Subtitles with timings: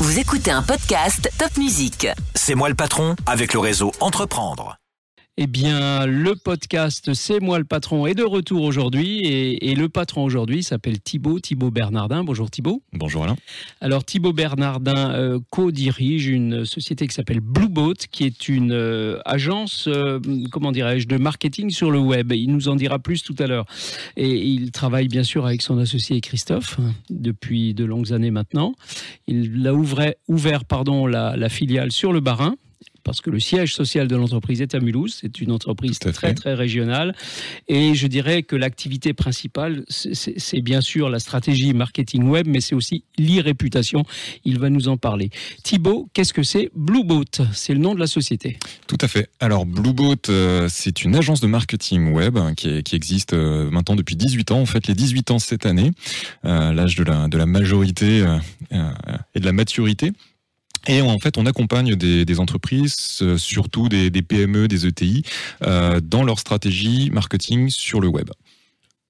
[0.00, 2.08] Vous écoutez un podcast Top Music.
[2.34, 4.76] C'est moi le patron avec le réseau Entreprendre.
[5.36, 10.22] Eh bien, le podcast C'est moi le patron est de retour aujourd'hui et, le patron
[10.22, 12.22] aujourd'hui s'appelle Thibaut, Thibaut Bernardin.
[12.22, 12.84] Bonjour Thibaut.
[12.92, 13.34] Bonjour Alain.
[13.80, 19.88] Alors Thibaut Bernardin euh, co-dirige une société qui s'appelle Blueboat, qui est une euh, agence,
[19.88, 20.20] euh,
[20.52, 22.30] comment dirais-je, de marketing sur le web.
[22.30, 23.66] Il nous en dira plus tout à l'heure.
[24.16, 28.76] Et il travaille bien sûr avec son associé Christophe hein, depuis de longues années maintenant.
[29.26, 32.54] Il a ouvert, ouvert pardon, la, la filiale sur le Barin
[33.04, 35.18] parce que le siège social de l'entreprise est à Mulhouse.
[35.20, 37.14] C'est une entreprise très, très régionale.
[37.68, 42.74] Et je dirais que l'activité principale, c'est bien sûr la stratégie marketing web, mais c'est
[42.74, 44.04] aussi l'e-réputation.
[44.44, 45.30] Il va nous en parler.
[45.62, 48.58] Thibaut, qu'est-ce que c'est Blueboat C'est le nom de la société.
[48.86, 49.28] Tout à fait.
[49.40, 54.16] Alors, Blueboat, euh, c'est une agence de marketing web hein, qui, existe euh, maintenant depuis
[54.16, 54.60] 18 ans.
[54.60, 55.92] En fait, les 18 ans cette année,
[56.44, 58.24] euh, l'âge de la, de la majorité
[59.34, 60.12] et de la maturité.
[60.86, 65.22] Et en fait, on accompagne des, entreprises, euh, surtout des, PME, des ETI,
[65.62, 68.30] euh, dans leur stratégie marketing sur le web.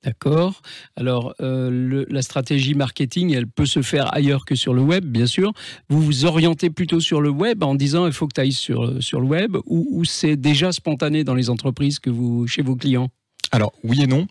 [0.04, 0.60] D'accord.
[0.96, 5.26] Alors, euh, la stratégie marketing, elle peut se faire ailleurs que sur le web, bien
[5.26, 5.52] sûr.
[5.88, 9.02] Vous vous orientez plutôt sur le web en disant il faut que tu ailles sur,
[9.02, 13.08] sur le web ou, c'est déjà spontané dans les entreprises que vous, chez vos clients?
[13.50, 14.26] Alors oui et non.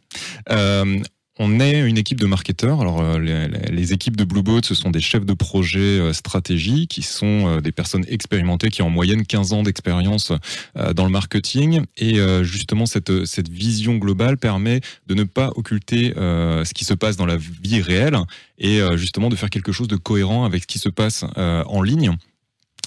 [1.40, 2.80] On est une équipe de marketeurs.
[2.80, 7.02] Alors, euh, les, équipes de Blueboat, ce sont des chefs de projet euh, stratégie qui
[7.02, 10.32] sont euh, des personnes expérimentées qui ont en moyenne 15 ans d'expérience
[10.76, 11.82] dans le marketing.
[11.98, 17.18] Et justement, cette, cette vision globale permet de ne pas occulter ce qui se passe
[17.18, 18.18] dans la vie réelle
[18.58, 22.16] et justement de faire quelque chose de cohérent avec ce qui se passe en ligne.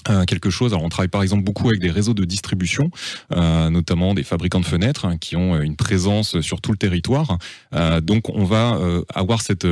[0.09, 0.73] Euh, quelque chose.
[0.73, 2.89] Alors, on travaille par exemple beaucoup avec des réseaux de distribution,
[3.33, 7.37] euh, notamment des fabricants de fenêtres hein, qui ont une présence sur tout le territoire.
[7.73, 8.79] Euh, donc, on va
[9.13, 9.67] avoir cette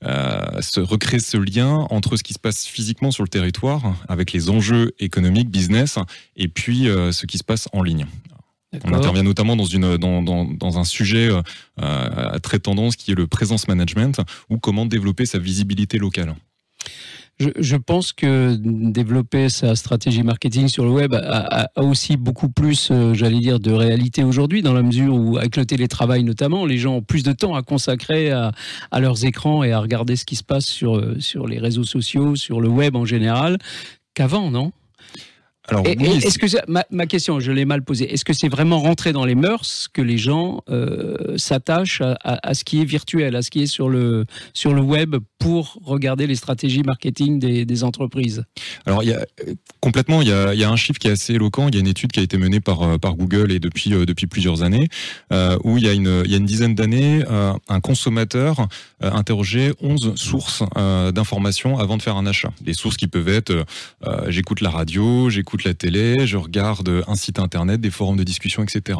[0.00, 4.48] se recréer ce lien entre ce qui se passe physiquement sur le territoire, avec les
[4.48, 5.98] enjeux économiques, business,
[6.36, 8.06] et puis ce qui se passe en ligne.
[8.84, 11.30] On intervient notamment dans, une, dans, dans, dans un sujet
[11.80, 16.34] euh, très tendance qui est le présence management, ou comment développer sa visibilité locale.
[17.40, 23.14] Je, pense que développer sa stratégie marketing sur le web a, aussi beaucoup plus, euh,
[23.14, 26.96] j'allais dire, de réalité aujourd'hui, dans la mesure où, avec le télétravail notamment, les gens
[26.96, 28.52] ont plus de temps à consacrer à,
[28.98, 32.34] leurs écrans et à regarder ce qui se passe sur, euh, sur les réseaux sociaux,
[32.34, 33.58] sur le web en général,
[34.14, 34.72] qu'avant, non?
[35.68, 36.46] Alors, est-ce que
[36.90, 38.12] ma, question, je l'ai mal posée.
[38.12, 42.64] Est-ce que c'est vraiment rentrer dans les mœurs que les gens euh, s'attachent à, ce
[42.64, 44.24] qui est virtuel, à ce qui est sur le
[44.54, 48.44] sur le web pour regarder les stratégies marketing des, entreprises?
[48.86, 49.24] Alors, il y a,
[49.80, 51.68] complètement, il y, a, il y, a, un chiffre qui est assez éloquent.
[51.68, 53.94] Il y a une étude qui a été menée par, euh, par Google et depuis,
[53.94, 54.88] euh, depuis plusieurs années,
[55.32, 57.22] euh, où il y a une, il y a une dizaine d'années,
[57.68, 58.68] un consommateur
[59.00, 60.62] interrogeait 11 sources
[61.12, 62.50] d'informations avant de faire un achat.
[62.60, 63.64] Des sources qui peuvent être
[64.28, 68.62] j'écoute la radio, j'écoute la télé, je regarde un site internet, des forums de discussion,
[68.62, 68.98] etc.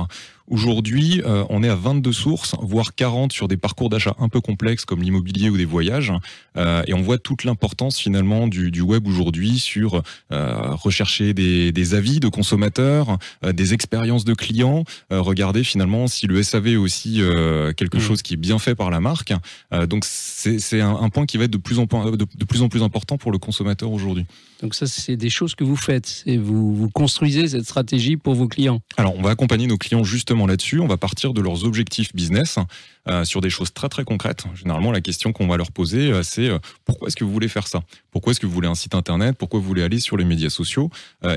[0.51, 4.41] Aujourd'hui, euh, on est à 22 sources, voire 40 sur des parcours d'achat un peu
[4.41, 6.13] complexes comme l'immobilier ou des voyages.
[6.57, 11.71] Euh, et on voit toute l'importance finalement du, du web aujourd'hui sur euh, rechercher des,
[11.71, 17.21] des, avis de consommateurs, des expériences de clients, regarder finalement si le SAV est aussi
[17.77, 18.01] quelque mmh.
[18.01, 19.33] chose qui est bien fait par la marque.
[19.89, 22.69] donc c'est un, un, point qui va être de plus en, de, de plus en
[22.69, 24.27] plus important pour le consommateur aujourd'hui.
[24.63, 28.35] Donc ça, c'est des choses que vous faites et vous, vous construisez cette stratégie pour
[28.35, 28.81] vos clients.
[28.97, 30.81] Alors, on va accompagner nos clients justement là-dessus.
[30.81, 32.59] On va partir de leurs objectifs business
[33.09, 34.45] euh, sur des choses très très concrètes.
[34.55, 37.49] Généralement, la question qu'on va leur poser, euh, c'est euh, pourquoi est-ce que vous voulez
[37.49, 37.83] faire ça?
[38.11, 39.37] Pourquoi est-ce que vous voulez un site internet?
[39.39, 40.91] Pourquoi vous voulez aller sur les médias sociaux?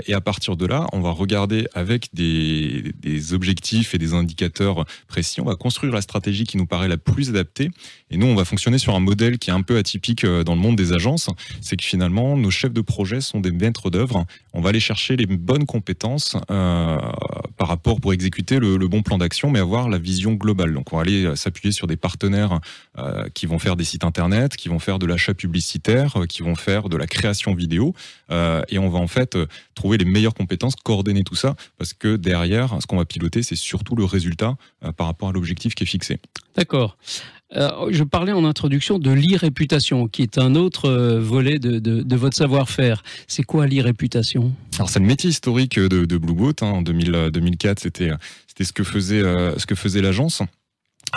[0.08, 2.94] Et à partir de là, on va regarder avec des,
[3.34, 7.30] objectifs et des indicateurs précis, on va construire la stratégie qui nous paraît la plus
[7.30, 7.70] adaptée.
[8.10, 10.62] Et nous, on va fonctionner sur un modèle qui est un peu atypique dans le
[10.62, 11.30] monde des agences.
[11.62, 14.26] C'est que finalement, nos chefs de projet sont des maîtres d'œuvre.
[14.54, 19.18] On va aller chercher les bonnes compétences par rapport pour exécuter le, le bon plan
[19.18, 20.74] d'action, mais avoir la vision globale.
[20.74, 22.60] Donc, on va aller s'appuyer sur des partenaires
[23.00, 26.44] euh, qui vont faire des sites internet, qui vont faire de l'achat publicitaire, euh, qui
[26.44, 27.96] vont faire de la création vidéo,
[28.30, 29.38] euh, et on va en fait
[29.74, 33.56] trouver les meilleures compétences, coordonner tout ça, parce que derrière, ce qu'on va piloter, c'est
[33.56, 34.56] surtout le résultat
[34.98, 36.20] par rapport à l'objectif qui est fixé.
[36.56, 36.98] D'accord.
[37.54, 43.04] je parlais en introduction de l'e-réputation, qui est un autre volet de, votre savoir-faire.
[43.28, 46.54] C'est quoi l'e-réputation Alors c'est le métier historique de, de Blueboat.
[46.62, 46.68] Hein.
[46.68, 48.12] En 2000, 2004, c'était
[48.48, 48.84] c'était ce que
[49.76, 50.42] faisait l'agence.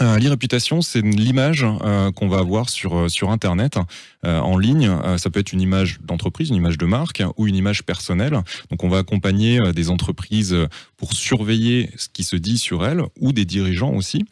[0.02, 3.78] Euh, L'e-réputation, c'est l'image euh, qu'on va avoir sur, euh, sur Internet,
[4.24, 4.90] euh, en ligne.
[5.18, 8.40] Ça peut être une image d'entreprise, une image de marque ou une image personnelle.
[8.70, 10.56] Donc on va accompagner des entreprises
[10.96, 14.24] pour surveiller ce qui se dit sur elles ou des dirigeants aussi.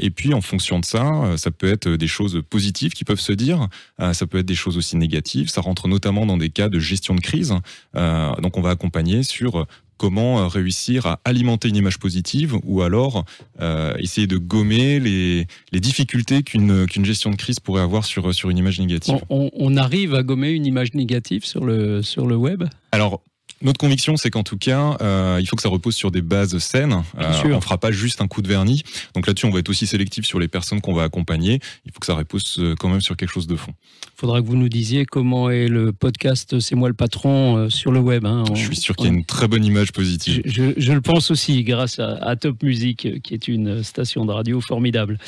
[0.00, 3.32] Et puis en fonction de ça, ça peut être des choses positives qui peuvent se
[3.32, 3.68] dire,
[4.12, 5.48] ça peut être des choses aussi négatives.
[5.48, 7.54] Ça rentre notamment dans des cas de gestion de crise.
[7.94, 9.66] Donc on va accompagner sur
[9.98, 13.24] comment euh, réussir à alimenter une image positive ou alors
[13.60, 18.50] euh, essayer de gommer les, les difficultés qu'une gestion de crise pourrait avoir sur, sur
[18.50, 19.14] une image négative.
[19.30, 22.64] On, on- on arrive à gommer une image négative sur le, sur le web?
[22.90, 23.22] Alors,
[23.62, 26.58] notre conviction, c'est qu'en tout cas, euh, il faut que ça repose sur des bases
[26.58, 27.02] saines.
[27.18, 28.82] Euh, on fera pas juste un coup de vernis.
[29.14, 31.60] Donc là-dessus, on va être aussi sélectif sur les personnes qu'on va accompagner.
[31.86, 33.72] Il faut que ça repose euh, quand même sur quelque chose de fond.
[34.16, 37.68] Il faudra que vous nous disiez comment est le podcast C'est moi le patron euh,
[37.70, 38.24] sur le web.
[38.26, 38.44] hein.
[38.50, 40.42] On- Je suis sûr qu'il y a une très bonne image positive.
[40.44, 44.24] Je, je- je le pense aussi, grâce à, à Top Music, qui est une station
[44.26, 45.18] de radio formidable.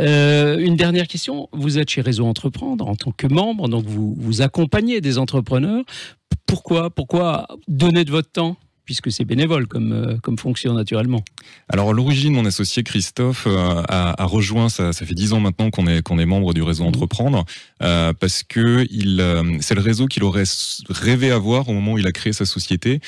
[0.00, 1.48] Une dernière question.
[1.52, 5.84] Vous êtes chez Réseau Entreprendre en tant que membre, donc vous, vous accompagnez des entrepreneurs.
[6.46, 8.56] Pourquoi Pourquoi donner de votre temps
[8.86, 11.22] Puisque c'est bénévole comme, euh, comme fonction naturellement.
[11.68, 15.38] Alors à l'origine, mon associé Christophe euh, a, a rejoint, ça, ça fait dix ans
[15.38, 17.44] maintenant qu'on est, qu'on est membre du réseau Entreprendre,
[17.82, 20.42] euh, parce que il, euh, c'est le réseau qu'il aurait
[20.88, 23.00] rêvé avoir au moment où il a créé sa société,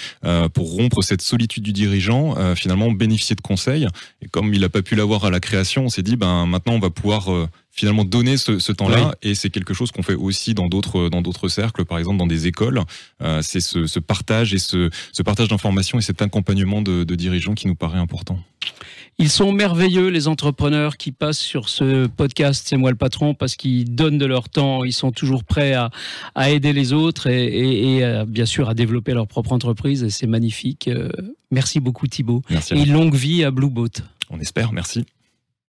[0.55, 3.89] pour rompre cette solitude du dirigeant, finalement bénéficier de conseils.
[4.21, 6.75] Et comme il n'a pas pu l'avoir à la création, on s'est dit, ben maintenant
[6.75, 7.29] on va pouvoir
[7.75, 11.23] finalement donner ce, ce temps-là, et c'est quelque chose qu'on fait aussi dans d'autres dans
[11.23, 12.81] d'autres cercles, par exemple dans des écoles.
[13.23, 17.15] Euh, c'est ce, ce partage et ce, ce partage d'informations et cet accompagnement de, de
[17.15, 18.39] dirigeants qui nous paraît important.
[19.19, 23.57] Ils sont merveilleux, les entrepreneurs qui passent sur ce podcast C'est moi le patron, parce
[23.57, 25.91] qu'ils donnent de leur temps, ils sont toujours prêts à,
[26.35, 30.03] à aider les autres et, et- et, euh, bien sûr à développer leur propre entreprise.
[30.03, 30.89] Et c'est magnifique.
[30.89, 31.09] Euh,
[31.51, 32.43] Merci beaucoup Thibaut.
[32.49, 32.75] Merci.
[32.75, 33.89] Et longue vie à Blue Boat.
[34.31, 34.73] On espère.
[34.73, 35.05] Merci.